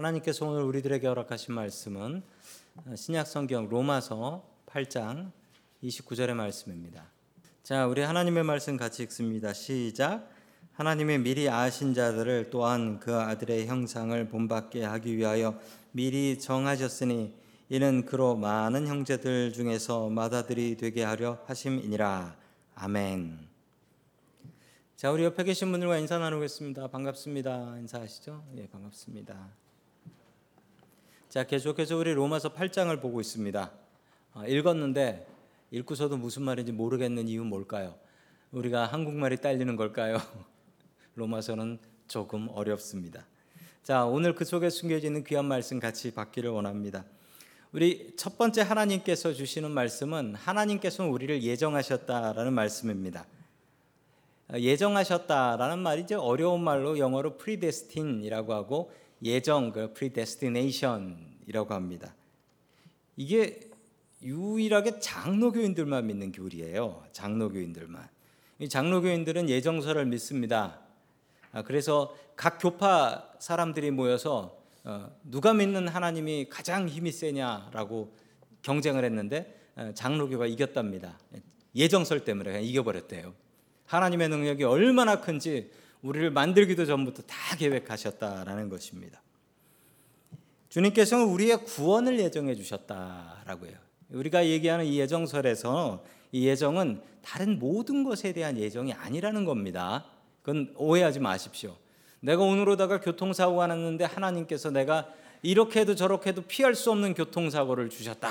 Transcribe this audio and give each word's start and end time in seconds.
하나님께서 0.00 0.46
오늘 0.46 0.62
우리들에게 0.62 1.06
허락하신 1.06 1.54
말씀은 1.54 2.22
신약 2.96 3.26
성경 3.26 3.68
로마서 3.68 4.42
8장 4.66 5.30
29절의 5.82 6.32
말씀입니다. 6.32 7.04
자, 7.62 7.86
우리 7.86 8.00
하나님의 8.00 8.44
말씀 8.44 8.78
같이 8.78 9.02
읽습니다. 9.02 9.52
시작. 9.52 10.26
하나님의 10.72 11.18
미리 11.18 11.50
아신 11.50 11.92
자들을 11.92 12.48
또한 12.48 12.98
그 12.98 13.14
아들의 13.14 13.66
형상을 13.66 14.28
본받게 14.28 14.84
하기 14.84 15.18
위하여 15.18 15.60
미리 15.92 16.38
정하셨으니 16.38 17.34
이는 17.68 18.06
그로 18.06 18.36
많은 18.36 18.86
형제들 18.86 19.52
중에서 19.52 20.08
맏아들이 20.08 20.78
되게 20.78 21.04
하려 21.04 21.40
하심이니라. 21.44 22.36
아멘. 22.74 23.38
자, 24.96 25.10
우리 25.10 25.24
옆에 25.24 25.44
계신 25.44 25.70
분들과 25.70 25.98
인사 25.98 26.18
나누겠습니다. 26.18 26.88
반갑습니다. 26.88 27.76
인사하시죠? 27.80 28.44
예, 28.56 28.66
반갑습니다. 28.66 29.69
자, 31.30 31.44
계속해서 31.44 31.96
우리 31.96 32.12
로마서 32.12 32.54
8장을 32.54 33.00
보고 33.00 33.20
있습니다. 33.20 33.70
어, 34.34 34.44
읽었는데 34.48 35.28
읽고서도 35.70 36.16
무슨 36.16 36.42
말인지 36.42 36.72
모르겠는 36.72 37.28
이유 37.28 37.44
뭘까요? 37.44 37.94
우리가 38.50 38.86
한국말이 38.86 39.36
딸리는 39.36 39.76
걸까요? 39.76 40.18
로마서는 41.14 41.78
조금 42.08 42.48
어렵습니다. 42.50 43.24
자, 43.84 44.06
오늘 44.06 44.34
그 44.34 44.44
속에 44.44 44.70
숨겨져 44.70 45.06
있는 45.06 45.22
귀한 45.22 45.44
말씀 45.44 45.78
같이 45.78 46.12
받기를 46.12 46.50
원합니다. 46.50 47.04
우리 47.70 48.12
첫 48.16 48.36
번째 48.36 48.62
하나님께서 48.62 49.32
주시는 49.32 49.70
말씀은 49.70 50.34
하나님께서는 50.34 51.12
우리를 51.12 51.44
예정하셨다라는 51.44 52.52
말씀입니다. 52.52 53.24
예정하셨다라는 54.52 55.78
말이 55.78 56.02
이제 56.02 56.16
어려운 56.16 56.64
말로 56.64 56.98
영어로 56.98 57.36
predestin이라고 57.36 58.52
하고 58.52 58.90
예정 59.22 59.72
그 59.72 59.92
predestination이라고 59.92 61.74
합니다. 61.74 62.14
이게 63.16 63.60
유일하게 64.22 65.00
장로교인들만 65.00 66.06
믿는 66.06 66.32
교리예요. 66.32 67.04
장로교인들만. 67.12 68.08
이 68.58 68.68
장로교인들은 68.68 69.48
예정설을 69.48 70.06
믿습니다. 70.06 70.80
아, 71.52 71.62
그래서 71.62 72.14
각 72.36 72.58
교파 72.58 73.26
사람들이 73.38 73.90
모여서 73.90 74.58
어, 74.84 75.10
누가 75.24 75.52
믿는 75.52 75.88
하나님이 75.88 76.48
가장 76.48 76.88
힘이 76.88 77.12
세냐라고 77.12 78.14
경쟁을 78.62 79.04
했는데 79.04 79.58
어, 79.76 79.92
장로교가 79.94 80.46
이겼답니다. 80.46 81.18
예정설 81.74 82.24
때문에 82.24 82.50
그냥 82.50 82.64
이겨버렸대요. 82.64 83.34
하나님의 83.86 84.28
능력이 84.28 84.64
얼마나 84.64 85.20
큰지 85.20 85.70
우리를 86.02 86.30
만들기도 86.30 86.86
전부터 86.86 87.22
다 87.22 87.56
계획하셨다라는 87.56 88.68
것입니다. 88.68 89.22
주님께서는 90.68 91.26
우리의 91.26 91.64
구원을 91.64 92.18
예정해 92.20 92.54
주셨다라고요. 92.54 93.72
우리가 94.10 94.46
얘기하는 94.46 94.84
이 94.86 94.98
예정설에서 94.98 96.04
이 96.32 96.46
예정은 96.46 97.02
다른 97.22 97.58
모든 97.58 98.04
것에 98.04 98.32
대한 98.32 98.56
예정이 98.56 98.92
아니라는 98.92 99.44
겁니다. 99.44 100.06
그건 100.42 100.72
오해하지 100.76 101.20
마십시오. 101.20 101.76
내가 102.20 102.42
오늘로다가 102.42 103.00
교통사고가 103.00 103.66
났는데 103.66 104.04
하나님께서 104.04 104.70
내가 104.70 105.12
이렇게 105.42 105.84
도 105.84 105.94
저렇게 105.94 106.32
도 106.32 106.42
피할 106.42 106.74
수 106.74 106.90
없는 106.90 107.14
교통사고를 107.14 107.90
주셨다. 107.90 108.28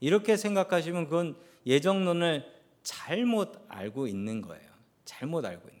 이렇게 0.00 0.36
생각하시면 0.36 1.04
그건 1.04 1.36
예정론을 1.66 2.44
잘못 2.82 3.64
알고 3.68 4.06
있는 4.06 4.42
거예요. 4.42 4.68
잘못 5.04 5.44
알고. 5.44 5.73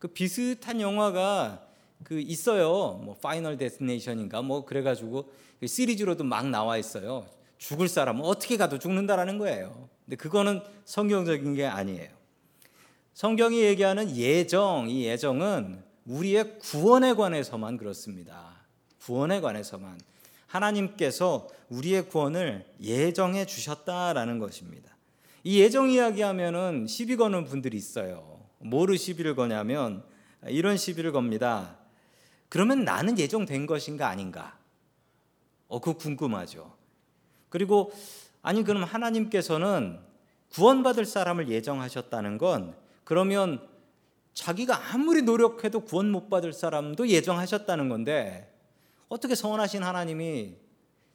그 0.00 0.08
비슷한 0.08 0.80
영화가 0.80 1.62
그 2.02 2.18
있어요. 2.18 2.98
뭐 3.04 3.14
Final 3.22 3.58
Destination인가 3.58 4.42
뭐 4.42 4.64
그래 4.64 4.82
가지고 4.82 5.30
그 5.60 5.66
시리즈로도 5.66 6.24
막 6.24 6.48
나와 6.48 6.78
있어요. 6.78 7.26
죽을 7.58 7.86
사람은 7.86 8.24
어떻게 8.24 8.56
가도 8.56 8.78
죽는다라는 8.78 9.36
거예요. 9.38 9.88
근데 10.06 10.16
그거는 10.16 10.62
성경적인 10.86 11.54
게 11.54 11.66
아니에요. 11.66 12.08
성경이 13.12 13.60
얘기하는 13.60 14.16
예정, 14.16 14.88
이 14.88 15.04
예정은 15.04 15.82
우리의 16.06 16.58
구원에 16.58 17.12
관해서만 17.12 17.76
그렇습니다. 17.76 18.56
구원에 19.02 19.42
관해서만 19.42 20.00
하나님께서 20.46 21.46
우리의 21.68 22.08
구원을 22.08 22.64
예정해 22.80 23.44
주셨다라는 23.44 24.38
것입니다. 24.38 24.96
이 25.44 25.60
예정 25.60 25.90
이야기하면은 25.90 26.86
시비 26.86 27.16
거는 27.16 27.44
분들이 27.44 27.76
있어요. 27.76 28.39
뭐를 28.60 28.98
시비를 28.98 29.34
거냐면 29.34 30.02
이런 30.46 30.76
시비를 30.76 31.12
겁니다. 31.12 31.76
그러면 32.48 32.84
나는 32.84 33.18
예정된 33.18 33.66
것인가 33.66 34.08
아닌가? 34.08 34.58
어, 35.68 35.80
그 35.80 35.94
궁금하죠. 35.94 36.74
그리고 37.48 37.92
아니 38.42 38.64
그럼 38.64 38.84
하나님께서는 38.84 40.00
구원받을 40.52 41.04
사람을 41.04 41.48
예정하셨다는 41.48 42.38
건 42.38 42.74
그러면 43.04 43.66
자기가 44.34 44.92
아무리 44.92 45.22
노력해도 45.22 45.80
구원 45.80 46.10
못 46.10 46.28
받을 46.28 46.52
사람도 46.52 47.08
예정하셨다는 47.08 47.88
건데 47.88 48.52
어떻게 49.08 49.34
선하신 49.34 49.82
하나님이 49.82 50.56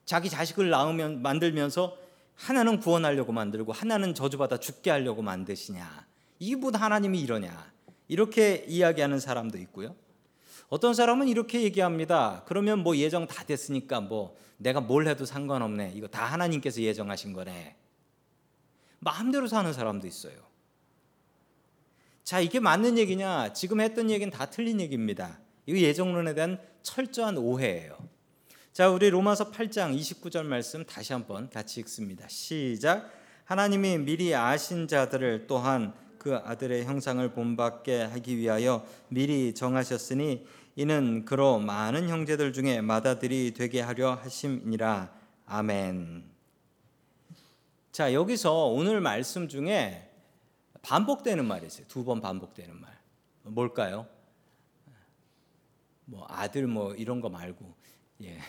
자기 0.06 0.30
자식을 0.30 0.70
낳으면 0.70 1.22
만들면서 1.22 1.98
하나는 2.36 2.80
구원하려고 2.80 3.32
만들고 3.32 3.72
하나는 3.72 4.14
저주받아 4.14 4.58
죽게 4.58 4.92
하려고 4.92 5.22
만드시냐? 5.22 6.05
이보다 6.40 6.79
하나님이 6.79 7.19
이러냐? 7.22 7.73
이렇게 8.07 8.66
이야기하는 8.68 9.19
사람도 9.19 9.57
있고요. 9.59 9.96
어떤 10.69 10.94
사람은 10.94 11.28
이렇게 11.28 11.62
얘기합니다. 11.63 12.44
그러면 12.47 12.79
뭐 12.79 12.97
예정 12.97 13.28
다 13.28 13.44
됐으니까 13.44 14.01
뭐 14.01 14.35
내가 14.57 14.81
뭘 14.81 15.07
해도 15.07 15.25
상관없네. 15.25 15.94
이거 15.96 16.07
다 16.07 16.25
하나님께서 16.25 16.81
예정하신 16.81 17.34
거네. 17.34 17.75
마음대로 19.00 19.47
사는 19.47 19.72
사람도 19.72 20.07
있어요. 20.07 20.34
자, 22.23 22.40
이게 22.40 22.59
맞는 22.59 22.97
얘기냐? 22.97 23.53
지금 23.53 23.79
했던 23.81 24.09
얘기는 24.09 24.31
다 24.31 24.47
틀린 24.47 24.81
얘기입니다. 24.81 25.40
이거 25.67 25.78
예정론에 25.78 26.34
대한 26.34 26.59
철저한 26.81 27.38
오해예요. 27.38 27.97
자, 28.73 28.90
우리 28.90 29.09
로마서 29.09 29.52
8장 29.52 29.96
29절 29.97 30.44
말씀 30.44 30.84
다시 30.85 31.13
한번 31.13 31.50
같이 31.50 31.79
읽습니다. 31.81 32.28
시작. 32.28 33.12
하나님이 33.46 34.00
미리 34.00 34.34
아신 34.34 34.88
자들을 34.88 35.46
또한 35.47 35.94
그 36.25 36.38
아들의 36.38 36.86
형상을 36.86 37.34
본받게 37.34 38.02
하기 38.02 38.38
위하여 38.38 38.84
미리 39.09 39.53
정하셨으니 39.53 40.47
이는 40.75 41.24
그로 41.24 41.59
많은 41.59 42.09
형제들 42.09 42.52
중에 42.52 42.81
맏아들이 42.81 43.53
되게 43.53 43.80
하려 43.80 44.16
하심이니라. 44.16 45.14
아멘. 45.46 46.28
자, 47.91 48.12
여기서 48.12 48.69
오늘 48.69 49.02
말씀 49.02 49.47
중에 49.47 50.12
반복되는 50.81 51.46
말이 51.46 51.68
있어요. 51.68 51.85
두 51.88 52.03
번 52.03 52.22
반복되는 52.22 52.75
말. 52.81 53.00
뭘까요? 53.44 54.08
뭐 56.06 56.25
아들 56.28 56.66
뭐 56.66 56.96
이런 56.96 57.22
거 57.22 57.30
말고 57.30 57.72
예. 58.24 58.40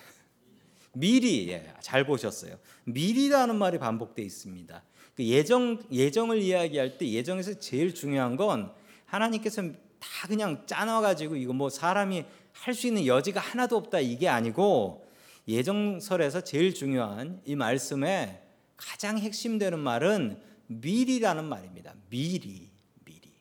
미리 0.95 1.51
예, 1.51 1.75
잘 1.81 2.07
보셨어요. 2.07 2.59
미리라는 2.85 3.55
말이 3.55 3.79
반복돼 3.79 4.23
있습니다. 4.23 4.83
그 5.17 5.25
예정 5.25 5.83
예정을 5.91 6.43
이야기할 6.43 6.99
때 6.99 7.09
예정에서 7.09 7.59
제일 7.59 7.95
중요한 7.95 8.37
건 8.37 8.71
하나님께서 9.07 9.63
다 9.99 10.29
그냥 10.29 10.65
짜놔 10.67 11.01
가지고 11.01 11.37
이거 11.37 11.53
뭐 11.53 11.71
사람이 11.71 12.25
할 12.53 12.75
수 12.75 12.87
있는 12.87 13.07
여지가 13.07 13.41
하나도 13.41 13.77
없다 13.77 14.01
이게 14.01 14.29
아니고 14.29 15.07
예정설에서 15.47 16.43
제일 16.43 16.75
중요한 16.75 17.41
이 17.45 17.55
말씀에 17.55 18.43
가장 18.77 19.19
핵심되는 19.19 19.79
말은 19.79 20.41
미리라는 20.67 21.45
말입니다. 21.45 21.95
미리 22.11 22.69
미리 23.05 23.33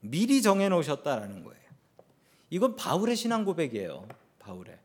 미리 0.00 0.42
정해 0.42 0.68
놓으셨다라는 0.68 1.44
거예요. 1.44 1.62
이건 2.50 2.74
바울의 2.76 3.16
신앙 3.16 3.44
고백이에요. 3.44 4.08
바울의 4.40 4.76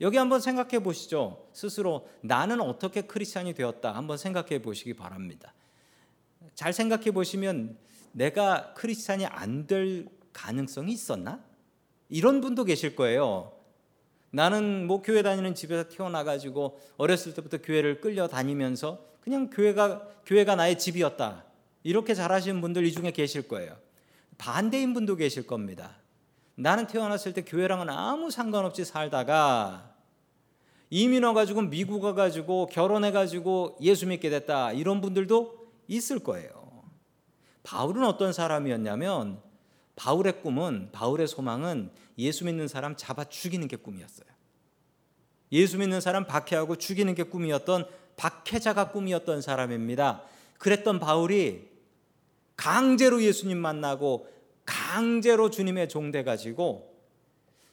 여기 0.00 0.16
한번 0.16 0.40
생각해 0.40 0.82
보시죠. 0.82 1.48
스스로 1.52 2.08
나는 2.20 2.60
어떻게 2.60 3.02
크리스천이 3.02 3.54
되었다 3.54 3.94
한번 3.94 4.16
생각해 4.18 4.60
보시기 4.62 4.94
바랍니다. 4.94 5.54
잘 6.54 6.72
생각해 6.72 7.10
보시면 7.12 7.76
내가 8.12 8.74
크리스천이 8.74 9.26
안 9.26 9.66
될 9.66 10.08
가능성이 10.34 10.92
있었나? 10.92 11.42
이런 12.10 12.42
분도 12.42 12.64
계실 12.64 12.94
거예요. 12.94 13.52
나는 14.30 14.86
뭐 14.86 15.00
교회 15.00 15.22
다니는 15.22 15.54
집에서 15.54 15.88
태어나 15.88 16.24
가지고 16.24 16.78
어렸을 16.96 17.32
때부터 17.34 17.58
교회를 17.58 18.00
끌려 18.00 18.26
다니면서 18.26 19.06
그냥 19.20 19.48
교회가 19.48 20.08
교회가 20.26 20.56
나의 20.56 20.78
집이었다. 20.78 21.44
이렇게 21.84 22.14
잘하시는 22.14 22.60
분들 22.60 22.84
이 22.84 22.92
중에 22.92 23.12
계실 23.12 23.48
거예요. 23.48 23.76
반대인 24.36 24.92
분도 24.92 25.16
계실 25.16 25.46
겁니다. 25.46 25.96
나는 26.56 26.86
태어났을 26.86 27.32
때 27.32 27.42
교회랑은 27.42 27.90
아무 27.90 28.30
상관없이 28.30 28.84
살다가 28.84 29.94
이민 30.90 31.24
와가지고 31.24 31.62
미국 31.62 32.04
와가지고 32.04 32.66
결혼해가지고 32.66 33.78
예수 33.80 34.06
믿게 34.06 34.30
됐다 34.30 34.72
이런 34.72 35.00
분들도 35.00 35.66
있을 35.88 36.20
거예요. 36.20 36.84
바울은 37.64 38.04
어떤 38.04 38.32
사람이었냐면 38.32 39.40
바울의 39.96 40.42
꿈은 40.42 40.90
바울의 40.92 41.26
소망은 41.26 41.90
예수 42.18 42.44
믿는 42.44 42.68
사람 42.68 42.94
잡아 42.96 43.24
죽이는 43.24 43.66
게 43.66 43.76
꿈이었어요. 43.76 44.26
예수 45.52 45.78
믿는 45.78 46.00
사람 46.00 46.26
박해하고 46.26 46.76
죽이는 46.76 47.14
게 47.14 47.24
꿈이었던 47.24 47.86
박해자가 48.16 48.92
꿈이었던 48.92 49.40
사람입니다. 49.40 50.22
그랬던 50.58 51.00
바울이 51.00 51.68
강제로 52.56 53.22
예수님 53.22 53.58
만나고 53.58 54.28
강제로 54.64 55.50
주님의 55.50 55.88
종돼 55.88 56.24
가지고 56.24 56.94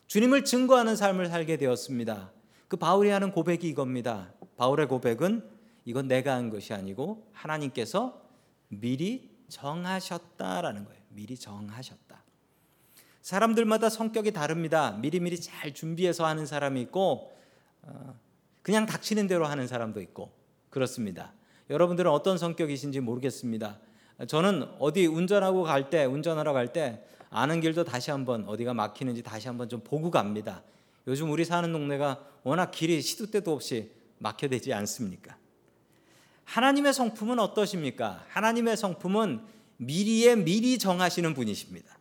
주님을 0.07 0.43
증거하는 0.43 0.95
삶을 0.95 1.27
살게 1.27 1.57
되었습니다. 1.57 2.31
그 2.67 2.77
바울이 2.77 3.09
하는 3.09 3.31
고백이 3.31 3.67
이겁니다. 3.67 4.33
바울의 4.57 4.87
고백은 4.87 5.49
이건 5.85 6.07
내가 6.07 6.33
한 6.35 6.49
것이 6.49 6.73
아니고 6.73 7.27
하나님께서 7.33 8.21
미리 8.67 9.29
정하셨다라는 9.49 10.85
거예요. 10.85 11.01
미리 11.09 11.37
정하셨다. 11.37 12.23
사람들마다 13.21 13.89
성격이 13.89 14.31
다릅니다. 14.31 14.91
미리미리 15.01 15.39
잘 15.39 15.73
준비해서 15.73 16.25
하는 16.25 16.45
사람이 16.45 16.81
있고 16.81 17.31
어, 17.83 18.19
그냥 18.61 18.85
닥치는 18.85 19.27
대로 19.27 19.45
하는 19.45 19.67
사람도 19.67 20.01
있고 20.01 20.31
그렇습니다. 20.69 21.33
여러분들은 21.69 22.09
어떤 22.09 22.37
성격이신지 22.37 22.99
모르겠습니다. 22.99 23.79
저는 24.27 24.67
어디 24.79 25.05
운전하고 25.07 25.63
갈 25.63 25.89
때, 25.89 26.05
운전하러 26.05 26.53
갈 26.53 26.67
때 26.73 27.03
아는 27.29 27.61
길도 27.61 27.85
다시 27.85 28.11
한번 28.11 28.47
어디가 28.47 28.73
막히는지 28.73 29.23
다시 29.23 29.47
한번 29.47 29.69
좀 29.69 29.79
보고 29.81 30.11
갑니다. 30.11 30.61
요즘 31.07 31.31
우리 31.31 31.45
사는 31.45 31.71
동네가 31.71 32.19
워낙 32.43 32.71
길이 32.71 33.01
시도 33.01 33.31
때도 33.31 33.53
없이 33.53 33.89
막혀되지 34.19 34.73
않습니까? 34.73 35.37
하나님의 36.43 36.93
성품은 36.93 37.39
어떠십니까? 37.39 38.25
하나님의 38.27 38.75
성품은 38.75 39.41
미리에 39.77 40.35
미리 40.35 40.77
정하시는 40.77 41.33
분이십니다. 41.33 41.97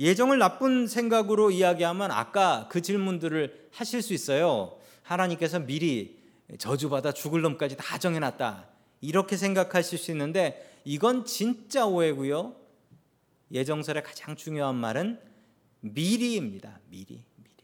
예정을 0.00 0.38
나쁜 0.38 0.86
생각으로 0.86 1.50
이야기하면 1.50 2.10
아까 2.10 2.66
그 2.70 2.80
질문들을 2.80 3.68
하실 3.70 4.00
수 4.00 4.14
있어요. 4.14 4.78
하나님께서 5.02 5.60
미리 5.60 6.18
저주받아 6.58 7.12
죽을 7.12 7.42
놈까지 7.42 7.76
다 7.76 7.98
정해놨다. 7.98 8.71
이렇게 9.02 9.36
생각하실 9.36 9.98
수 9.98 10.10
있는데 10.12 10.80
이건 10.84 11.26
진짜 11.26 11.86
오해고요. 11.86 12.56
예정설의 13.50 14.02
가장 14.02 14.34
중요한 14.36 14.76
말은 14.76 15.20
미리입니다. 15.80 16.80
미리, 16.88 17.24
미리. 17.36 17.56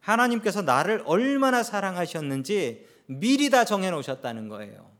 하나님께서 0.00 0.60
나를 0.60 1.02
얼마나 1.06 1.62
사랑하셨는지 1.62 2.86
미리 3.06 3.48
다 3.48 3.64
정해 3.64 3.90
놓으셨다는 3.90 4.48
거예요. 4.48 4.90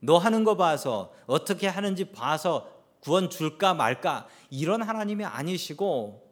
너 0.00 0.16
하는 0.16 0.44
거 0.44 0.56
봐서 0.56 1.12
어떻게 1.26 1.66
하는지 1.66 2.06
봐서 2.06 2.70
구원 3.00 3.28
줄까 3.28 3.74
말까 3.74 4.28
이런 4.50 4.82
하나님이 4.82 5.24
아니시고 5.24 6.28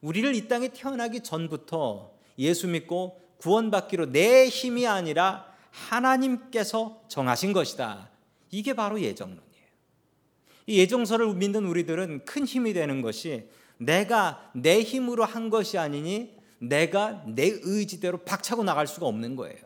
우리를 0.00 0.34
이 0.34 0.48
땅에 0.48 0.68
태어나기 0.68 1.20
전부터 1.20 2.12
예수 2.38 2.66
믿고 2.68 3.20
구원받기로 3.38 4.12
내 4.12 4.48
힘이 4.48 4.86
아니라 4.86 5.54
하나님께서 5.76 7.02
정하신 7.08 7.52
것이다. 7.52 8.10
이게 8.50 8.74
바로 8.74 9.00
예정론이에요. 9.00 9.44
이 10.66 10.78
예정서를 10.78 11.34
믿는 11.34 11.66
우리들은 11.66 12.24
큰 12.24 12.44
힘이 12.44 12.72
되는 12.72 13.02
것이 13.02 13.48
내가 13.78 14.50
내 14.54 14.80
힘으로 14.80 15.24
한 15.24 15.50
것이 15.50 15.78
아니니 15.78 16.34
내가 16.58 17.22
내 17.26 17.44
의지대로 17.62 18.18
박차고 18.18 18.64
나갈 18.64 18.86
수가 18.86 19.06
없는 19.06 19.36
거예요. 19.36 19.58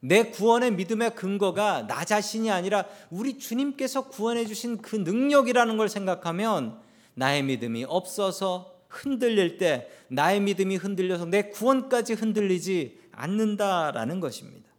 내 0.00 0.24
구원의 0.24 0.72
믿음의 0.72 1.14
근거가 1.14 1.86
나 1.86 2.04
자신이 2.04 2.50
아니라 2.50 2.84
우리 3.10 3.38
주님께서 3.38 4.08
구원해 4.08 4.44
주신 4.44 4.82
그 4.82 4.96
능력이라는 4.96 5.76
걸 5.76 5.88
생각하면 5.88 6.80
나의 7.14 7.42
믿음이 7.44 7.84
없어서 7.84 8.74
흔들릴 8.88 9.56
때 9.58 9.88
나의 10.08 10.40
믿음이 10.40 10.76
흔들려서 10.76 11.24
내 11.26 11.48
구원까지 11.48 12.14
흔들리지 12.14 13.01
않는다라는 13.12 14.20
것입니다. 14.20 14.70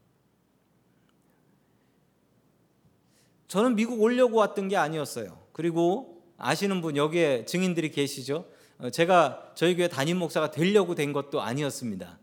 저는 3.47 3.75
미국 3.75 4.01
오려고 4.01 4.38
왔던 4.38 4.68
게 4.68 4.77
아니었어요. 4.77 5.39
그리고 5.51 6.24
아시는 6.38 6.81
분 6.81 6.97
여기에 6.97 7.45
증인들이 7.45 7.91
계시죠? 7.91 8.45
어, 8.80 8.89
제가 8.89 9.51
저희 9.56 9.75
교회 9.75 9.88
담임 9.88 10.18
목사가 10.18 10.51
되려고 10.51 10.95
된 10.95 11.13
것도 11.13 11.41
아니었습니다. 11.41 12.19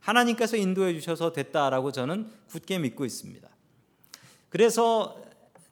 하나님께서 0.00 0.56
인도해 0.58 0.92
주셔서 0.92 1.32
됐다라고 1.32 1.92
저는 1.92 2.30
굳게 2.48 2.78
믿고 2.78 3.06
있습니다. 3.06 3.48
그래서 4.50 5.16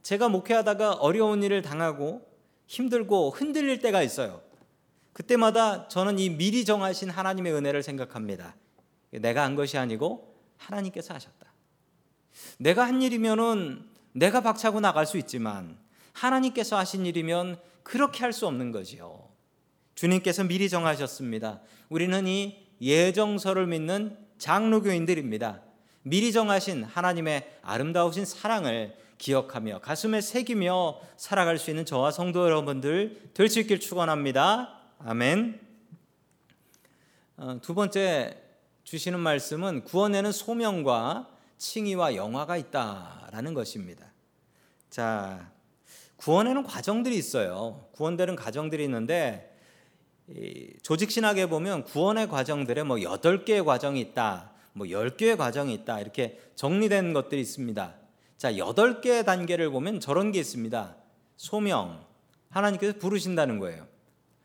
제가 0.03 0.29
목회하다가 0.29 0.95
어려운 0.95 1.43
일을 1.43 1.63
당하고 1.63 2.27
힘들고 2.67 3.31
흔들릴 3.31 3.81
때가 3.81 4.03
있어요. 4.03 4.41
그때마다 5.13 5.87
저는 5.89 6.19
이 6.19 6.31
미리 6.31 6.65
정하신 6.65 7.11
하나님의 7.11 7.53
은혜를 7.53 7.83
생각합니다. 7.83 8.57
내가 9.13 9.43
한 9.45 9.55
것이 9.55 9.79
아니고 9.79 10.35
하나님께서 10.57 11.15
하셨다. 11.15 11.53
내가 12.59 12.85
한 12.85 13.03
일이면은 13.03 13.85
내가 14.13 14.41
박차고 14.41 14.81
나갈 14.81 15.07
수 15.07 15.19
있지만 15.19 15.79
하나님께서 16.13 16.77
하신 16.79 17.07
일이면 17.07 17.59
그렇게 17.83 18.21
할 18.21 18.33
수 18.33 18.47
없는 18.47 18.73
거지요. 18.73 19.29
주님께서 19.95 20.45
미리 20.45 20.69
정하셨습니다. 20.69 21.61
우리는 21.89 22.27
이 22.27 22.67
예정서를 22.81 23.67
믿는 23.67 24.17
장로교인들입니다. 24.39 25.63
미리 26.03 26.33
정하신 26.33 26.85
하나님의 26.85 27.59
아름다우신 27.63 28.25
사랑을 28.25 28.97
기억하며 29.19 29.81
가슴에 29.81 30.21
새기며 30.21 30.99
살아갈 31.17 31.59
수 31.59 31.71
있는 31.71 31.85
저와 31.85 32.11
성도 32.11 32.45
여러분들 32.45 33.31
될 33.35 33.49
수 33.49 33.61
있길 33.61 33.79
축원합니다. 33.79 34.81
아멘. 34.99 35.61
어, 37.37 37.59
두 37.63 37.75
번째 37.75 38.42
주시는 38.93 39.21
말씀은 39.21 39.85
구원에는 39.85 40.33
소명과 40.33 41.27
칭의와 41.57 42.15
영화가 42.15 42.59
있다라는 42.59 43.55
것입니다. 43.55 44.13
자, 44.91 45.51
구원에는 46.17 46.63
과정들이 46.65 47.17
있어요. 47.17 47.87
구원되는 47.93 48.37
과정들이 48.37 48.85
있는데 48.85 49.57
조직 50.83 51.11
신학에 51.11 51.47
보면 51.47 51.85
구원의 51.85 52.29
과정들에 52.29 52.83
뭐 52.83 52.99
8개의 52.99 53.65
과정이 53.65 53.99
있다. 53.99 54.51
뭐 54.75 54.87
10개의 54.87 55.39
과정이 55.39 55.73
있다. 55.73 55.99
이렇게 55.99 56.39
정리된 56.55 57.15
것들이 57.15 57.41
있습니다. 57.41 57.95
자, 58.37 58.53
8개의 58.53 59.25
단계를 59.25 59.71
보면 59.71 60.01
저런 60.01 60.33
게 60.33 60.39
있습니다. 60.39 60.97
소명. 61.39 62.05
하나님께서 62.51 62.99
부르신다는 62.99 63.59
거예요. 63.59 63.87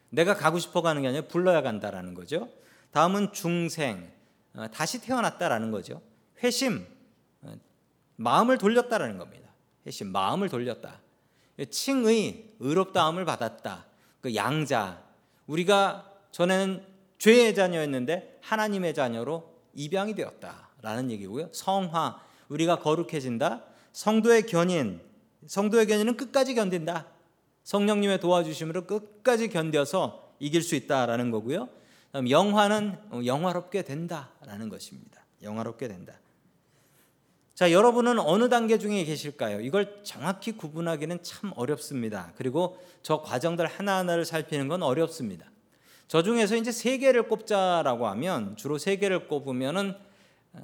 내가 0.09 0.35
가고 0.35 0.57
싶어 0.57 0.81
가는 0.81 1.01
게 1.01 1.09
아니라 1.09 1.27
불러야 1.27 1.61
간다라는 1.61 2.13
거죠. 2.13 2.47
다음은 2.91 3.33
중생. 3.33 4.15
어, 4.57 4.67
다시 4.67 4.99
태어났다라는 5.01 5.71
거죠. 5.71 6.01
회심. 6.43 6.85
어, 7.43 7.55
마음을 8.17 8.57
돌렸다라는 8.57 9.17
겁니다. 9.17 9.47
회심. 9.85 10.11
마음을 10.11 10.49
돌렸다. 10.49 10.99
칭의. 11.69 12.55
의롭다함을 12.59 13.23
받았다. 13.23 13.85
그 14.19 14.35
양자. 14.35 15.03
우리가 15.45 16.11
전에는 16.31 16.85
죄의 17.19 17.55
자녀였는데 17.55 18.39
하나님의 18.41 18.93
자녀로 18.93 19.55
입양이 19.73 20.15
되었다라는 20.15 21.11
얘기고요. 21.11 21.49
성화 21.53 22.19
우리가 22.49 22.79
거룩해진다. 22.79 23.63
성도의 23.93 24.45
견인 24.47 25.01
성도의 25.45 25.87
견인은 25.87 26.17
끝까지 26.17 26.55
견딘다. 26.55 27.07
성령님의 27.63 28.19
도와주심으로 28.19 28.85
끝까지 28.85 29.49
견뎌서 29.49 30.33
이길 30.39 30.61
수 30.61 30.75
있다라는 30.75 31.31
거고요. 31.31 31.69
영화는 32.13 33.25
영화롭게 33.25 33.83
된다라는 33.83 34.69
것입니다. 34.69 35.25
영화롭게 35.41 35.87
된다. 35.87 36.13
자, 37.57 37.71
여러분은 37.71 38.19
어느 38.19 38.49
단계 38.49 38.77
중에 38.77 39.03
계실까요? 39.03 39.61
이걸 39.61 40.03
정확히 40.03 40.51
구분하기는 40.51 41.23
참 41.23 41.53
어렵습니다. 41.55 42.31
그리고 42.35 42.77
저 43.01 43.21
과정들 43.23 43.65
하나하나를 43.65 44.25
살피는 44.25 44.67
건 44.67 44.83
어렵습니다. 44.83 45.49
저 46.07 46.21
중에서 46.21 46.55
이제 46.55 46.71
세 46.71 46.99
개를 46.99 47.27
꼽자라고 47.27 48.07
하면 48.09 48.55
주로 48.57 48.77
세 48.77 48.97
개를 48.97 49.27
꼽으면은 49.27 49.95
어, 50.53 50.61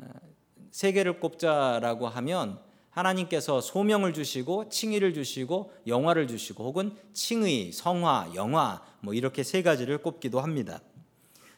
세 0.70 0.92
개를 0.92 1.20
꼽자라고 1.20 2.08
하면 2.08 2.60
하나님께서 2.92 3.60
소명을 3.60 4.14
주시고 4.14 4.70
칭의를 4.70 5.16
주시고 5.16 5.74
영화를 5.88 6.28
주시고 6.28 6.64
혹은 6.64 6.96
칭의, 7.14 7.72
성화, 7.72 8.34
영화 8.36 8.84
뭐 9.00 9.16
이렇게 9.16 9.42
세 9.42 9.64
가지를 9.64 9.98
꼽기도 9.98 10.40
합니다. 10.40 10.80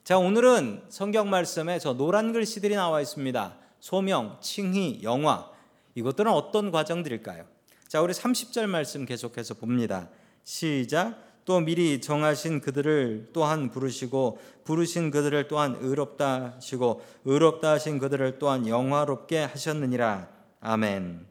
자, 0.06 0.20
오늘은 0.20 0.84
성경 0.90 1.32
말씀에 1.32 1.80
저 1.80 1.94
노란 1.94 2.32
글씨들이 2.32 2.76
나와 2.76 3.02
있습니다. 3.02 3.56
소명, 3.80 4.38
칭의, 4.40 5.02
영화 5.02 5.50
이것들은 5.96 6.32
어떤 6.32 6.70
과정들일까요? 6.70 7.44
자, 7.88 8.04
우리 8.04 8.14
30절 8.14 8.68
말씀 8.68 9.04
계속해서 9.08 9.56
봅니다. 9.56 10.10
시작. 10.44 11.18
또 11.44 11.60
미리 11.60 12.02
정하신 12.02 12.62
그들을 12.62 13.32
또한 13.34 13.72
부르시고 13.72 14.38
부르신 14.64 15.10
그들을 15.10 15.48
또한 15.48 15.76
의롭다 15.80 16.54
하시고 16.58 17.02
의롭다 17.26 17.72
하신 17.72 17.98
그들을 17.98 18.38
또한 18.38 18.68
영화롭게 18.68 19.40
하셨느니라. 19.40 20.30
아멘. 20.60 21.26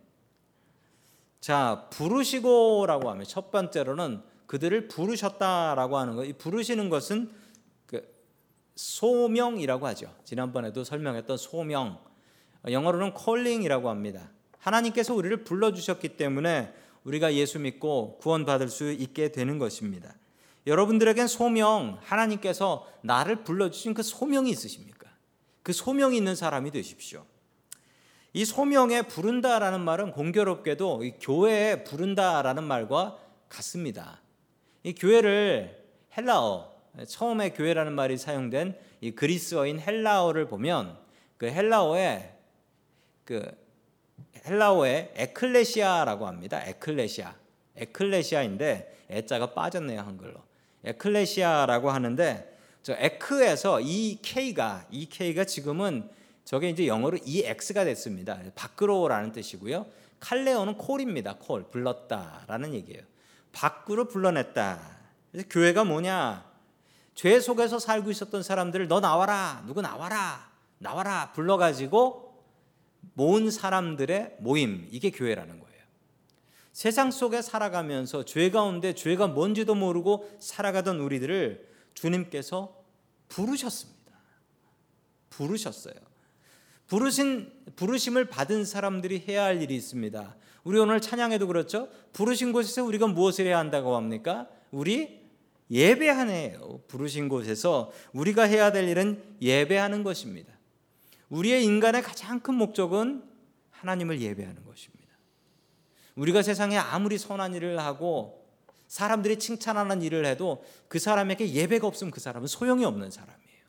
자, 1.41 1.87
부르시고라고 1.91 3.09
하면 3.09 3.25
첫 3.25 3.53
번째로는 3.53 4.21
그들을 4.49 4.89
부르셨다라고 4.89 5.97
하는 5.97 6.17
거. 6.17 6.25
이 6.25 6.33
부르시는 6.33 6.89
것은 6.91 7.29
그 7.29 7.44
소명이라고 8.77 9.87
하죠. 9.89 10.15
지난번에도 10.25 10.85
설명했던 10.85 11.37
소명. 11.37 11.99
영어로는 12.69 13.13
calling이라고 13.17 13.91
합니다. 13.91 14.31
하나님께서 14.59 15.15
우리를 15.15 15.45
불러 15.45 15.73
주셨기 15.73 16.17
때문에 16.17 16.73
우리가 17.05 17.35
예수 17.35 17.59
믿고 17.59 18.19
구원받을 18.19 18.69
수 18.69 18.91
있게 18.91 19.31
되는 19.31 19.59
것입니다. 19.59 20.15
여러분들에겐 20.67 21.27
소명, 21.27 21.99
하나님께서 22.03 22.89
나를 23.03 23.45
불러 23.45 23.71
주신 23.71 23.93
그 23.93 24.03
소명이 24.03 24.51
있으십니까? 24.51 25.11
그 25.63 25.73
소명이 25.73 26.17
있는 26.17 26.35
사람이 26.35 26.71
되십시오. 26.71 27.27
이 28.33 28.45
소명에 28.45 29.03
부른다라는 29.03 29.83
말은 29.83 30.13
공교롭게도 30.13 31.03
교회에 31.21 31.85
부른다라는 31.85 32.65
말과 32.65 33.19
같습니다. 33.49 34.21
이 34.83 34.95
교회를 34.95 35.85
헬라어, 36.17 36.74
처음에 37.07 37.51
교회라는 37.51 37.93
말이 37.93 38.17
사용된 38.17 38.77
이 39.01 39.11
그리스어인 39.13 39.81
헬라어를 39.81 40.47
보면 40.47 40.97
그 41.37 41.47
헬라어에 41.47 42.33
그 43.25 43.65
헬라어에 44.47 45.13
에클레시아라고 45.17 46.27
합니다. 46.27 46.63
에클레시아. 46.65 47.35
에클레시아인데 47.77 49.07
애자가 49.11 49.55
빠졌네요, 49.55 50.01
한글로. 50.01 50.35
에클레시아라고 50.85 51.91
하는데 51.91 52.59
저 52.83 52.95
에크에서 52.99 53.81
이 53.81 54.19
K가 54.23 54.87
이 54.91 55.07
K가 55.07 55.45
지금은 55.45 56.09
저게 56.45 56.69
이제 56.69 56.87
영어로 56.87 57.19
EX가 57.25 57.85
됐습니다. 57.85 58.39
밖으로라는 58.55 59.33
뜻이고요. 59.33 59.87
칼레오는 60.21 60.77
콜입니다. 60.77 61.37
콜 61.39 61.65
불렀다라는 61.71 62.75
얘기예요. 62.75 63.03
밖으로 63.53 64.09
불러냈다. 64.09 64.79
그래서 65.33 65.49
교회가 65.51 65.85
뭐냐? 65.85 66.54
죄 67.15 67.39
속에서 67.41 67.79
살고 67.79 68.11
있었던 68.11 68.43
사람들을 68.43 68.89
너 68.89 69.01
나와라. 69.01 69.63
누구 69.67 69.81
나와라. 69.81 70.51
나와라. 70.79 71.33
불러 71.33 71.57
가지고 71.57 72.43
모은 73.15 73.51
사람들의 73.51 74.37
모임. 74.41 74.89
이게 74.91 75.11
교회라는 75.11 75.61
거예요. 75.61 75.75
세상 76.73 77.13
속에 77.13 77.41
살아가면서 77.41 78.25
죄 78.25 78.51
가운데 78.51 78.95
죄가 78.95 79.29
뭔지도 79.29 79.77
모르고 79.77 80.37
살아가던 80.41 80.99
우리들을 80.99 81.69
주님께서 81.95 82.77
부르셨습니다. 83.29 84.13
부르셨어요. 85.31 85.95
부르신 86.89 87.53
부르심을 87.77 88.27
받은 88.27 88.65
사람들이 88.65 89.25
해야 89.27 89.45
할 89.45 89.63
일이 89.63 89.75
있습니다. 89.77 90.37
우리 90.65 90.79
오늘 90.79 91.01
찬양에도 91.01 91.47
그렇죠. 91.47 91.89
부르신 92.13 92.53
곳에서 92.53 92.85
우리가 92.85 93.07
무엇을 93.07 93.47
해야 93.47 93.59
한다고 93.59 93.97
합니까? 93.97 94.49
우리 94.71 95.24
예배하네요. 95.75 96.83
부르신 96.87 97.29
곳에서 97.29 97.91
우리가 98.13 98.45
해야 98.45 98.71
될 98.71 98.89
일은 98.89 99.23
예배하는 99.43 100.05
것입니다. 100.05 100.53
우리의 101.29 101.65
인간의 101.65 102.03
가장 102.03 102.39
큰 102.39 102.55
목적은 102.55 103.25
하나님을 103.71 104.21
예배하는 104.21 104.65
것입니다. 104.65 105.05
우리가 106.15 106.43
세상에 106.43 106.79
아무리 106.79 107.19
선한 107.19 107.55
일을 107.55 107.81
하고 107.81 108.47
사람들이 108.87 109.41
칭찬하는 109.41 110.03
일을 110.03 110.25
해도 110.27 110.65
그 110.87 111.01
사람에게 111.01 111.53
예배가 111.53 111.89
없으면 111.89 112.13
그 112.13 112.21
사람은 112.21 112.47
소용이 112.47 112.85
없는 112.85 113.11
사람이에요. 113.11 113.65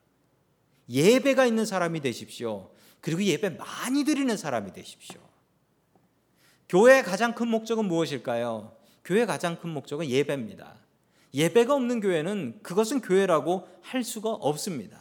예배가 0.89 1.47
있는 1.47 1.65
사람이 1.65 2.01
되십시오. 2.01 2.69
그리고 3.01 3.23
예배 3.23 3.49
많이 3.51 4.03
드리는 4.03 4.37
사람이 4.37 4.73
되십시오. 4.73 5.19
교회의 6.69 7.03
가장 7.03 7.33
큰 7.33 7.47
목적은 7.47 7.85
무엇일까요? 7.85 8.75
교회의 9.03 9.25
가장 9.25 9.59
큰 9.59 9.71
목적은 9.71 10.07
예배입니다. 10.07 10.84
예배가 11.35 11.75
없는 11.75 11.99
교회는 11.99 12.59
그것은 12.63 13.01
교회라고 13.01 13.67
할 13.81 14.03
수가 14.03 14.29
없습니다. 14.31 14.97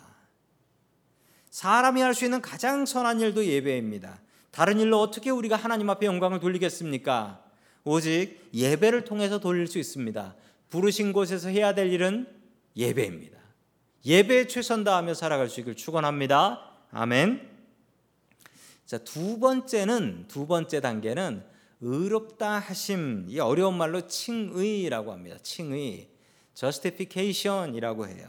사람이 1.51 2.01
할 2.01 2.13
수 2.15 2.25
있는 2.25 2.43
가장 2.43 2.85
선한 2.85 3.21
일도 3.21 3.47
예배입니다. 3.47 4.21
다른 4.51 4.81
일로 4.81 5.01
어떻게 5.01 5.31
우리가 5.31 5.55
하나님 5.55 5.89
앞에 5.89 6.07
영광을 6.07 6.41
돌리겠습니까? 6.41 7.45
오직 7.85 8.51
예배를 8.53 9.05
통해서 9.05 9.39
돌릴 9.39 9.69
수 9.69 9.79
있습니다. 9.79 10.35
부르신 10.71 11.13
곳에서 11.13 11.49
해야 11.49 11.75
될 11.75 11.93
일은 11.93 12.27
예배입니다. 12.77 13.39
예배에 14.05 14.49
최선 14.49 14.83
다하며 14.83 15.15
살아갈 15.15 15.49
수 15.49 15.61
있길 15.61 15.77
축원합니다. 15.77 16.69
아멘. 16.91 17.49
자, 18.85 18.99
두 18.99 19.39
번째는 19.39 20.27
두 20.29 20.47
번째 20.49 20.81
단계는 20.81 21.45
의롭다 21.81 22.59
하심. 22.59 23.27
이 23.29 23.39
어려운 23.39 23.77
말로 23.77 24.07
칭의라고 24.09 25.13
합니다. 25.13 25.39
칭의. 25.43 26.14
Justification이라고 26.55 28.09
해요. 28.09 28.29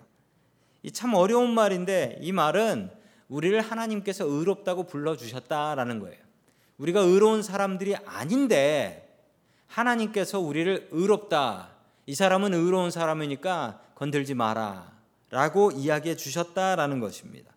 이 0.84 0.92
참 0.92 1.16
어려운 1.16 1.52
말인데 1.54 2.20
이 2.22 2.32
말은 2.32 2.92
우리를 3.28 3.60
하나님께서 3.60 4.26
의롭다고 4.26 4.84
불러 4.84 5.18
주셨다라는 5.18 6.00
거예요. 6.00 6.18
우리가 6.78 7.00
의로운 7.00 7.42
사람들이 7.42 7.96
아닌데 7.96 9.18
하나님께서 9.68 10.40
우리를 10.40 10.90
의롭다. 10.92 11.72
이 12.06 12.14
사람은 12.14 12.54
의로운 12.54 12.92
사람이니까 12.92 13.82
건들지 13.96 14.36
마라. 14.36 14.94
라고 15.32 15.72
이야기해 15.72 16.16
주셨다라는 16.16 17.00
것입니다. 17.00 17.52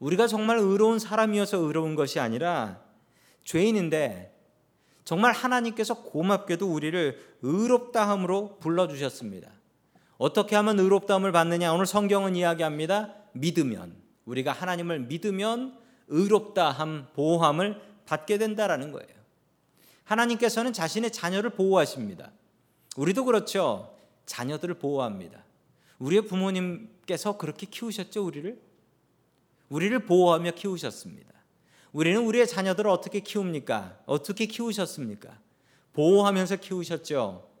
우리가 0.00 0.26
정말 0.26 0.58
의로운 0.58 0.98
사람이어서 0.98 1.58
의로운 1.58 1.94
것이 1.94 2.18
아니라 2.18 2.80
죄인인데 3.44 4.34
정말 5.04 5.32
하나님께서 5.32 6.02
고맙게도 6.02 6.66
우리를 6.70 7.36
의롭다 7.42 8.08
함으로 8.08 8.58
불러 8.58 8.88
주셨습니다. 8.88 9.50
어떻게 10.16 10.56
하면 10.56 10.78
의롭다함을 10.78 11.32
받느냐? 11.32 11.72
오늘 11.72 11.86
성경은 11.86 12.36
이야기합니다. 12.36 13.14
믿으면. 13.32 13.96
우리가 14.24 14.52
하나님을 14.52 15.00
믿으면 15.00 15.78
의롭다함, 16.08 17.08
보호함을 17.14 17.80
받게 18.06 18.38
된다라는 18.38 18.92
거예요. 18.92 19.08
하나님께서는 20.04 20.72
자신의 20.72 21.12
자녀를 21.12 21.50
보호하십니다. 21.50 22.30
우리도 22.96 23.24
그렇죠. 23.24 23.96
자녀들을 24.26 24.74
보호합니다. 24.74 25.44
우리의 25.98 26.22
부모님께서 26.26 27.36
그렇게 27.38 27.66
키우셨죠, 27.66 28.24
우리를? 28.24 28.60
우리를 29.68 29.98
보호하며 30.06 30.52
키우셨습니다. 30.52 31.32
우리는 31.92 32.24
우리의 32.24 32.46
자녀들을 32.46 32.90
어떻게 32.90 33.20
키웁니까? 33.20 34.00
어떻게 34.06 34.46
키우셨습니까? 34.46 35.38
보호하면서 35.92 36.56
키우셨죠. 36.56 37.53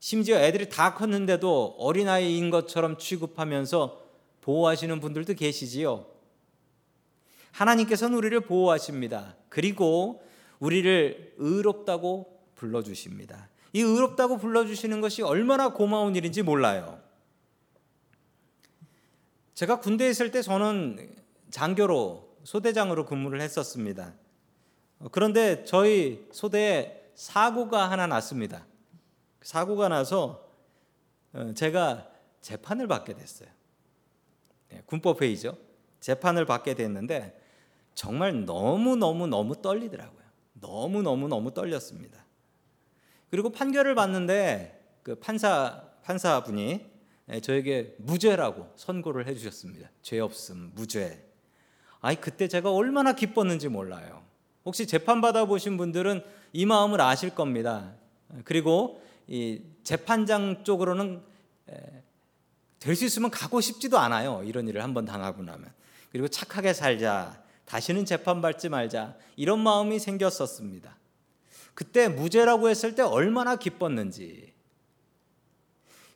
심지어 0.00 0.38
애들이 0.38 0.68
다 0.68 0.94
컸는데도 0.94 1.76
어린아이인 1.78 2.50
것처럼 2.50 2.98
취급하면서 2.98 4.06
보호하시는 4.40 5.00
분들도 5.00 5.34
계시지요. 5.34 6.06
하나님께서는 7.52 8.16
우리를 8.16 8.38
보호하십니다. 8.40 9.36
그리고 9.48 10.22
우리를 10.60 11.34
의롭다고 11.38 12.40
불러주십니다. 12.54 13.48
이 13.72 13.80
의롭다고 13.80 14.38
불러주시는 14.38 15.00
것이 15.00 15.22
얼마나 15.22 15.72
고마운 15.72 16.16
일인지 16.16 16.42
몰라요. 16.42 17.00
제가 19.54 19.80
군대에 19.80 20.08
있을 20.10 20.30
때 20.30 20.40
저는 20.40 21.14
장교로 21.50 22.36
소대장으로 22.44 23.06
근무를 23.06 23.40
했었습니다. 23.40 24.14
그런데 25.10 25.64
저희 25.64 26.26
소대에 26.30 27.02
사고가 27.14 27.90
하나 27.90 28.06
났습니다. 28.06 28.64
사고가 29.42 29.88
나서 29.88 30.48
어, 31.32 31.52
제가 31.54 32.08
재판을 32.40 32.86
받게 32.86 33.14
됐어요. 33.14 33.48
네, 34.70 34.82
군법 34.86 35.22
회의죠. 35.22 35.56
재판을 36.00 36.44
받게 36.44 36.74
됐는데 36.74 37.40
정말 37.94 38.44
너무 38.44 38.96
너무 38.96 39.26
너무 39.26 39.60
떨리더라고요. 39.60 40.22
너무 40.60 41.02
너무 41.02 41.28
너무 41.28 41.52
떨렸습니다. 41.52 42.24
그리고 43.30 43.50
판결을 43.50 43.94
받는데 43.94 45.00
그 45.02 45.14
판사 45.16 45.84
판사분이 46.02 46.86
네, 47.26 47.40
저에게 47.40 47.94
무죄라고 47.98 48.72
선고를 48.76 49.26
해주셨습니다. 49.26 49.90
죄 50.00 50.18
없음, 50.20 50.72
무죄. 50.74 51.26
아니 52.00 52.18
그때 52.20 52.48
제가 52.48 52.72
얼마나 52.72 53.12
기뻤는지 53.12 53.68
몰라요. 53.68 54.22
혹시 54.64 54.86
재판 54.86 55.20
받아 55.20 55.44
보신 55.44 55.76
분들은 55.76 56.22
이 56.52 56.64
마음을 56.64 57.00
아실 57.00 57.34
겁니다. 57.34 57.94
그리고 58.44 59.02
이 59.28 59.60
재판장 59.84 60.64
쪽으로는 60.64 61.22
될 62.80 62.96
수 62.96 63.04
있으면 63.04 63.30
가고 63.30 63.60
싶지도 63.60 63.98
않아요. 63.98 64.42
이런 64.44 64.68
일을 64.68 64.82
한번 64.82 65.04
당하고 65.04 65.42
나면. 65.42 65.70
그리고 66.10 66.28
착하게 66.28 66.72
살자. 66.72 67.42
다시는 67.64 68.04
재판 68.04 68.40
받지 68.40 68.68
말자. 68.68 69.16
이런 69.36 69.60
마음이 69.60 69.98
생겼었습니다. 69.98 70.96
그때 71.74 72.08
무죄라고 72.08 72.68
했을 72.68 72.94
때 72.94 73.02
얼마나 73.02 73.56
기뻤는지. 73.56 74.52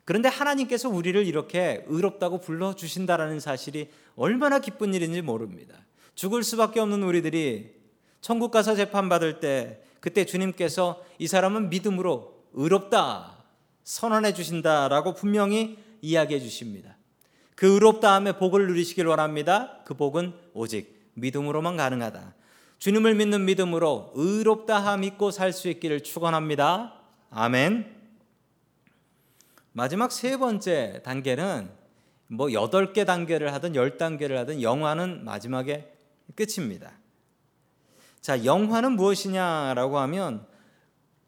그런데 0.04 0.28
하나님께서 0.28 0.88
우리를 0.88 1.25
이렇게 1.26 1.85
의롭다고 1.87 2.40
불러 2.40 2.75
주신다라는 2.75 3.38
사실이 3.38 3.90
얼마나 4.16 4.59
기쁜 4.59 4.95
일인지 4.95 5.23
모릅니다. 5.23 5.75
죽을 6.14 6.42
수밖에 6.42 6.81
없는 6.81 7.02
우리들이 7.02 7.75
천국 8.21 8.50
가서 8.50 8.75
재판 8.75 9.09
받을 9.09 9.40
때 9.40 9.83
그때 10.00 10.25
주님께서 10.25 11.04
이 11.19 11.28
사람은 11.28 11.71
믿음으로 11.71 12.31
의롭다 12.54 13.44
선언해 13.85 14.32
주신다라고 14.35 15.14
분명히 15.14 15.78
이야기해 16.00 16.40
주십니다. 16.40 16.97
그 17.54 17.75
의롭다함의 17.75 18.38
복을 18.38 18.66
누리시길 18.66 19.06
원합니다. 19.06 19.78
그 19.85 19.94
복은 19.94 20.35
오직 20.54 21.11
믿음으로만 21.14 21.76
가능하다. 21.76 22.35
주님을 22.78 23.14
믿는 23.14 23.44
믿음으로 23.44 24.12
의롭다함 24.14 25.04
있고 25.04 25.30
살 25.30 25.52
수 25.52 25.68
있기를 25.68 26.02
축원합니다. 26.02 26.94
아멘. 27.30 28.02
마지막 29.73 30.11
세 30.11 30.37
번째 30.37 31.00
단계는 31.04 31.71
뭐 32.26 32.52
여덟 32.52 32.92
개 32.92 33.04
단계를 33.04 33.52
하든 33.54 33.75
열 33.76 33.99
단계를 33.99 34.38
하든 34.38 34.62
영화는 34.62 35.25
마지막에 35.25 35.92
끝입니다. 36.35 36.92
자, 38.21 38.44
영화는 38.44 38.92
무엇이냐라고 38.92 39.99
하면 39.99 40.47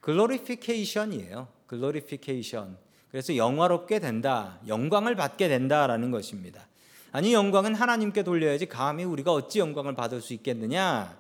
글로리피케이션이에요. 0.04 1.48
글로리피케이션. 1.66 2.76
그래서 3.10 3.36
영화롭게 3.36 4.00
된다, 4.00 4.58
영광을 4.68 5.14
받게 5.14 5.48
된다라는 5.48 6.10
것입니다. 6.10 6.66
아니 7.10 7.32
영광은 7.32 7.74
하나님께 7.74 8.22
돌려야지 8.22 8.66
감히 8.66 9.04
우리가 9.04 9.32
어찌 9.32 9.60
영광을 9.60 9.94
받을 9.94 10.20
수 10.20 10.34
있겠느냐? 10.34 11.16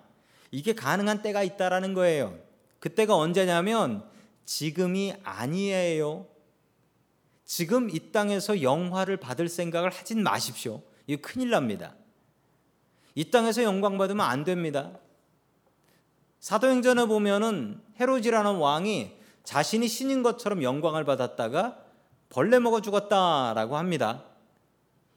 이게 0.50 0.74
가능한 0.74 1.22
때가 1.22 1.42
있다라는 1.42 1.94
거예요. 1.94 2.38
그때가 2.78 3.16
언제냐면 3.16 4.04
지금이 4.44 5.14
아니에요. 5.22 6.26
지금 7.46 7.88
이 7.88 8.12
땅에서 8.12 8.60
영화를 8.60 9.16
받을 9.16 9.48
생각을 9.48 9.88
하진 9.88 10.22
마십시오. 10.22 10.82
이거 11.06 11.22
큰일 11.22 11.48
납니다. 11.50 11.94
이 13.14 13.30
땅에서 13.30 13.62
영광 13.62 13.96
받으면 13.96 14.26
안 14.26 14.44
됩니다. 14.44 14.92
사도행전에 16.44 17.06
보면은 17.06 17.80
헤로지라는 17.98 18.56
왕이 18.56 19.12
자신이 19.44 19.88
신인 19.88 20.22
것처럼 20.22 20.62
영광을 20.62 21.02
받았다가 21.06 21.78
벌레 22.28 22.58
먹어 22.58 22.82
죽었다라고 22.82 23.78
합니다. 23.78 24.24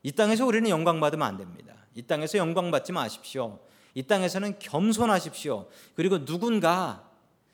이 0.03 0.13
땅에서 0.13 0.45
우리는 0.45 0.69
영광 0.69 1.01
받으면 1.01 1.27
안 1.27 1.35
됩니다. 1.35 1.73
이 1.95 2.01
땅에서 2.03 2.37
영광 2.37 2.71
받지 2.71 2.93
마십시오. 2.93 3.59
이 3.93 4.03
땅에서는 4.03 4.57
겸손하십시오. 4.59 5.67
그리고 5.95 6.23
누군가 6.23 7.03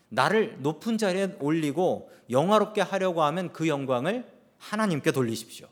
나를 0.10 0.58
높은 0.60 1.00
자리에 1.00 1.38
올리고 1.40 2.12
영화롭게 2.30 2.82
하려고 2.82 3.24
하면 3.24 3.52
그 3.54 3.68
영광을 3.68 4.24
하나님께 4.60 5.12
돌리십시오. 5.12 5.68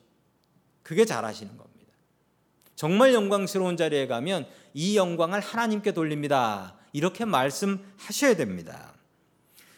그게 0.81 1.05
잘하시는 1.05 1.55
겁니다. 1.55 1.93
정말 2.75 3.13
영광스러운 3.13 3.77
자리에 3.77 4.07
가면 4.07 4.47
이 4.73 4.97
영광을 4.97 5.39
하나님께 5.39 5.91
돌립니다. 5.91 6.80
이렇게 6.93 7.25
말씀하셔야 7.25 8.35
됩니다. 8.35 8.93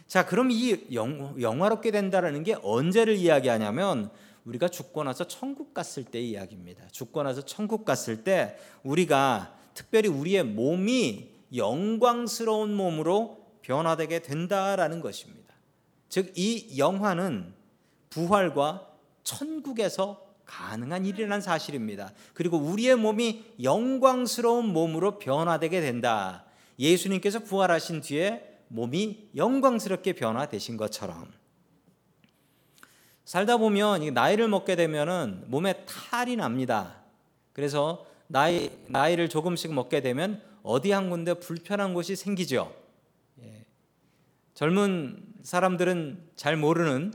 자, 0.08 0.26
그럼 0.26 0.52
이 0.52 0.86
영, 0.94 1.36
영화롭게 1.42 1.92
된다라는 1.92 2.44
게 2.44 2.56
언제를 2.62 3.16
이야기하냐면 3.16 4.12
우리가 4.46 4.68
죽고 4.68 5.04
나서 5.04 5.28
천국 5.28 5.74
갔을 5.74 6.04
때 6.04 6.20
이야기입니다. 6.20 6.88
죽고 6.92 7.24
나서 7.24 7.44
천국 7.46 7.86
갔을 7.86 8.24
때 8.24 8.58
우리가 8.84 9.56
특별히 9.74 10.10
우리의 10.10 10.44
몸이 10.44 11.32
영광스러운 11.56 12.74
몸으로 12.76 13.44
변화되게 13.62 14.20
된다라는 14.20 15.02
것입니다. 15.02 15.54
즉, 16.10 16.34
이 16.36 16.78
영화는 16.78 17.54
부활과 18.10 18.88
천국에서 19.24 20.22
가능한 20.46 21.06
일이라는 21.06 21.42
사실입니다. 21.42 22.14
그리고 22.34 22.58
우리의 22.58 22.96
몸이 22.98 23.44
영광스러운 23.64 24.68
몸으로 24.68 25.18
변화되게 25.18 25.82
된다. 25.82 26.46
예수님께서 26.84 27.40
부활하신 27.40 28.02
뒤에 28.02 28.60
몸이 28.68 29.30
영광스럽게 29.36 30.14
변화되신 30.14 30.78
것처럼 30.78 31.32
살다 33.26 33.58
보면 33.58 34.14
나이를 34.14 34.48
먹게 34.48 34.76
되면은 34.76 35.46
몸에 35.48 35.86
탈이 35.86 36.36
납니다. 36.36 37.02
그래서 37.54 38.06
나이 38.28 38.70
나이를 38.88 39.30
조금씩 39.30 39.74
먹게 39.74 40.02
되면 40.02 40.42
어디 40.62 40.92
한 40.92 41.10
군데 41.10 41.34
불편한 41.34 41.94
곳이 41.94 42.16
생기죠. 42.16 42.76
예. 43.42 43.66
젊은 44.54 45.24
사람들은 45.42 46.32
잘 46.36 46.58
모르는 46.58 47.14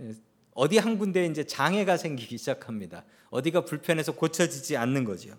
예, 0.00 0.12
어디 0.54 0.78
한 0.78 0.98
군데 0.98 1.26
이제 1.26 1.44
장애가 1.44 1.96
생기기 1.96 2.38
시작합니다. 2.38 3.04
어디가 3.30 3.64
불편해서 3.64 4.12
고쳐지지 4.12 4.76
않는 4.76 5.04
거죠. 5.04 5.34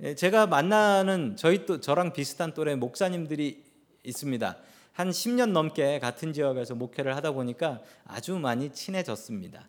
예, 0.00 0.14
제가 0.14 0.46
만나는 0.46 1.34
저희 1.36 1.66
또 1.66 1.80
저랑 1.80 2.12
비슷한 2.12 2.54
또래 2.54 2.76
목사님들이 2.76 3.64
있습니다. 4.04 4.56
한 4.92 5.10
10년 5.10 5.50
넘게 5.50 5.98
같은 5.98 6.32
지역에서 6.32 6.76
목회를 6.76 7.16
하다 7.16 7.32
보니까 7.32 7.80
아주 8.04 8.38
많이 8.38 8.70
친해졌습니다. 8.72 9.68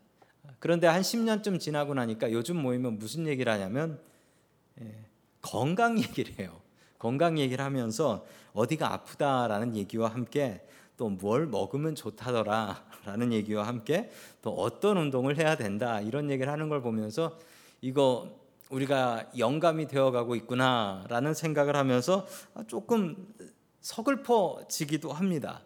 그런데 0.60 0.86
한 0.86 1.02
10년쯤 1.02 1.60
지나고 1.60 1.96
나니까 1.96 2.32
요즘 2.32 2.58
모이면 2.58 3.00
무슨 3.00 3.26
얘기를 3.28 3.52
하냐면 3.52 4.00
예, 4.80 5.06
건강 5.42 5.98
얘기를 5.98 6.38
해요. 6.38 6.62
건강 7.00 7.39
얘기를 7.39 7.65
하면서 7.65 8.26
어디가 8.54 8.94
아프다라는 8.94 9.76
얘기와 9.76 10.10
함께 10.10 10.62
또 10.96 11.10
뭘 11.10 11.48
먹으면 11.48 11.96
좋다더라라는 11.96 13.32
얘기와 13.32 13.65
함께 13.65 14.12
또 14.42 14.52
어떤 14.52 14.98
운동을 14.98 15.38
해야 15.38 15.56
된다 15.56 16.02
이런 16.02 16.30
얘기를 16.30 16.52
하는 16.52 16.68
걸 16.68 16.82
보면서 16.82 17.39
이거 17.82 18.38
우리가 18.69 19.25
영감이 19.38 19.88
되어가고 19.88 20.36
있구나라는 20.36 21.34
생각을 21.34 21.75
하면서 21.75 22.27
조금 22.67 23.34
서글퍼지기도 23.82 25.12
합니다. 25.12 25.62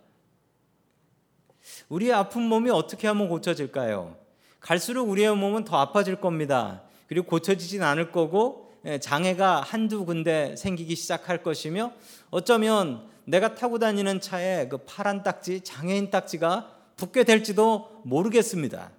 우리의 1.89 2.13
아픈 2.13 2.43
몸이 2.43 2.69
어떻게 2.69 3.07
하면 3.07 3.27
고쳐질까요? 3.29 4.17
갈수록 4.59 5.09
우리의 5.09 5.35
몸은 5.35 5.65
더 5.65 5.77
아파질 5.77 6.17
겁니다. 6.17 6.83
그리고 7.07 7.27
고쳐지진 7.27 7.83
않을 7.83 8.11
거고 8.11 8.73
예, 8.85 8.99
장애가 8.99 9.61
한두 9.61 10.05
군데 10.05 10.55
생기기 10.57 10.95
시작할 10.95 11.41
것이며 11.41 11.93
어쩌면 12.31 13.07
내가 13.25 13.55
타고 13.55 13.79
다니는 13.79 14.19
차에 14.19 14.67
그 14.67 14.79
파란 14.79 15.23
딱지, 15.23 15.61
장애인 15.61 16.09
딱지가 16.09 16.69
붙게 16.97 17.23
될지도 17.23 18.01
모르겠습니다. 18.03 18.91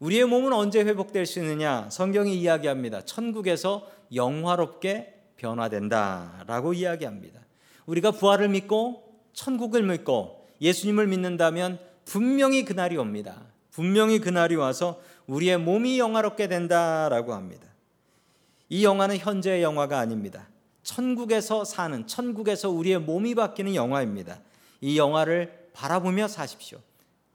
우리의 0.00 0.24
몸은 0.26 0.52
언제 0.52 0.80
회복될 0.80 1.26
수 1.26 1.38
있느냐? 1.40 1.88
성경이 1.90 2.36
이야기합니다. 2.36 3.02
천국에서 3.02 3.88
영화롭게 4.14 5.14
변화된다라고 5.36 6.74
이야기합니다. 6.74 7.40
우리가 7.86 8.10
부활을 8.12 8.48
믿고 8.48 9.04
천국을 9.32 9.82
믿고 9.82 10.46
예수님을 10.60 11.06
믿는다면 11.06 11.78
분명히 12.04 12.64
그날이 12.64 12.96
옵니다. 12.96 13.42
분명히 13.70 14.18
그날이 14.20 14.54
와서 14.56 15.00
우리의 15.26 15.58
몸이 15.58 15.98
영화롭게 15.98 16.48
된다라고 16.48 17.34
합니다. 17.34 17.66
이 18.68 18.84
영화는 18.84 19.18
현재의 19.18 19.62
영화가 19.62 19.98
아닙니다. 19.98 20.48
천국에서 20.82 21.64
사는 21.64 22.06
천국에서 22.06 22.70
우리의 22.70 23.00
몸이 23.00 23.34
바뀌는 23.34 23.74
영화입니다. 23.74 24.40
이 24.80 24.98
영화를 24.98 25.68
바라보며 25.72 26.28
사십시오. 26.28 26.78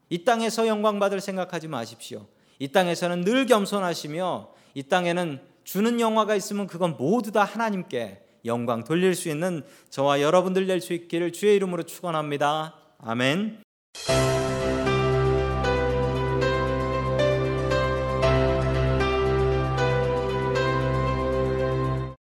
이 0.08 0.24
땅에서 0.24 0.66
영광 0.66 0.98
받을 0.98 1.20
생각하지 1.20 1.68
마십시오. 1.68 2.26
이 2.60 2.68
땅에서는 2.68 3.22
늘 3.22 3.46
겸손하시며 3.46 4.50
이 4.74 4.82
땅에는 4.84 5.40
주는 5.64 5.98
영화가 5.98 6.36
있으면 6.36 6.66
그건 6.68 6.96
모두 6.96 7.32
다 7.32 7.42
하나님께 7.42 8.22
영광 8.44 8.84
돌릴 8.84 9.14
수 9.14 9.28
있는 9.28 9.64
저와 9.88 10.20
여러분들 10.20 10.66
될 10.66 10.80
수 10.80 10.92
있기를 10.92 11.32
주의 11.32 11.56
이름으로 11.56 11.82
축원합니다. 11.82 12.74
아멘. 12.98 13.62